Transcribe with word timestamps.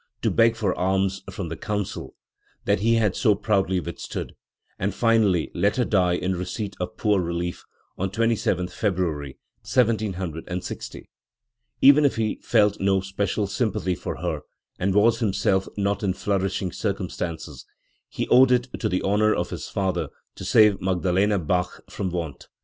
(1752) 0.23 0.29
to 0.31 0.35
beg 0.35 0.57
for 0.57 0.79
alms 0.83 1.21
from 1.29 1.49
the 1.49 1.55
Council 1.55 2.15
that 2.65 2.79
he 2.79 2.95
had 2.95 3.15
so 3.15 3.35
proudly 3.35 3.79
withstood, 3.79 4.33
and 4.79 4.95
finally 4.95 5.51
let 5.53 5.75
her 5.75 5.85
die 5.85 6.13
in 6.13 6.35
receipt 6.35 6.75
of 6.79 6.97
poor 6.97 7.21
relief, 7.21 7.65
on 7.99 8.09
2yth 8.09 8.71
February 8.71 9.37
1760. 9.61 11.07
Even 11.83 12.03
if 12.03 12.15
he 12.15 12.39
felt 12.41 12.79
no 12.79 12.99
special 12.99 13.45
sympathy 13.45 13.93
for 13.93 14.15
her, 14.23 14.41
and 14.79 14.95
was 14.95 15.19
himself 15.19 15.67
not 15.77 16.01
in 16.01 16.13
flourishing 16.13 16.71
cir 16.71 16.95
cumstances, 16.95 17.65
he 18.09 18.27
owed 18.29 18.51
it 18.51 18.69
to 18.79 18.89
the 18.89 19.03
honour 19.03 19.35
of 19.35 19.51
his 19.51 19.69
father 19.69 20.09
to 20.33 20.43
save 20.43 20.81
Magdalena 20.81 21.37
Bach 21.37 21.83
from 21.91 22.09
want. 22.09 22.47